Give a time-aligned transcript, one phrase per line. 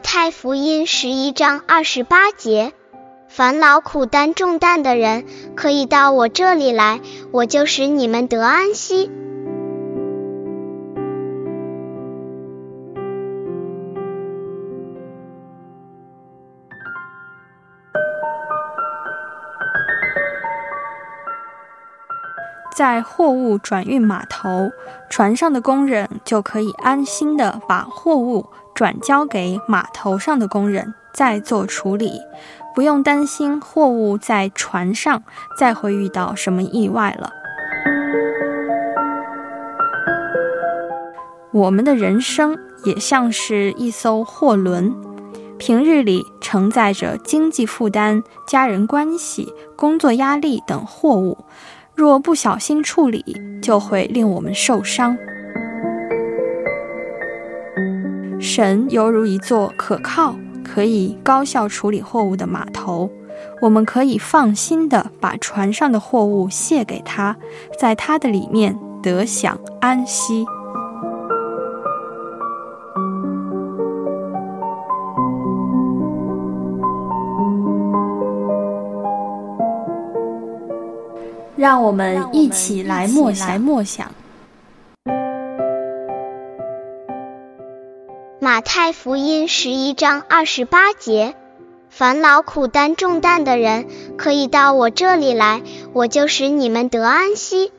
[0.00, 2.72] 太福音十一章二十八节：
[3.28, 7.00] 烦劳苦担重担的人，可以到我这里来，
[7.32, 9.10] 我就使你们得安息。
[22.76, 24.70] 在货物转运码头，
[25.08, 32.20] 船上的工人就可以安心的把货物转交给码头上的工人，再做处理，
[32.74, 35.22] 不用担心货物在船上
[35.58, 37.30] 再会遇到什么意外了。
[41.52, 44.94] 我们的人生也像是一艘货轮，
[45.56, 51.38] 平日里承载着经济负担、家人关系、工作压力等货物。
[51.96, 53.24] 若不小心处理，
[53.62, 55.16] 就会令我们受伤。
[58.38, 63.10] 神犹如一座可靠、可以高效处理货物的码头，
[63.62, 67.34] 我们可以放心的把船上的货物卸给他，
[67.78, 70.44] 在他的里面得享安息。
[81.56, 83.60] 让我们一起来默想。
[83.60, 84.10] 默想。
[88.38, 91.34] 马太福音十一章二十八节：
[91.88, 93.86] 烦劳苦担重担的人，
[94.18, 95.62] 可以到我这里来，
[95.94, 97.72] 我就使你们得安息。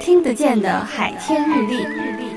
[0.00, 2.29] 听得见的海天日历。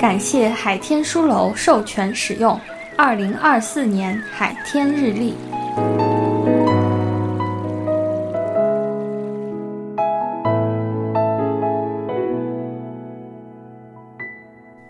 [0.00, 2.58] 感谢海天书楼授权使用
[2.96, 5.34] 二零二四年海天日历。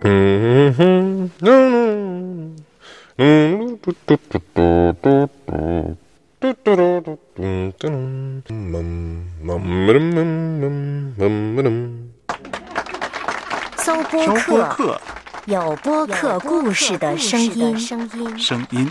[0.02, 2.56] 嗯哼，嗯
[3.16, 5.96] 嗯，嘟嘟嘟嘟嘟嘟。
[13.78, 13.94] 搜
[14.46, 15.00] 播客，
[15.46, 17.78] 有播客故事的声音。
[17.78, 18.90] 声音。